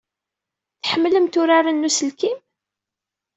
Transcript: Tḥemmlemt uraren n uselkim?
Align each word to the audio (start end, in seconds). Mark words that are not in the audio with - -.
Tḥemmlemt 0.81 1.39
uraren 1.41 1.81
n 1.83 1.87
uselkim? 1.89 2.39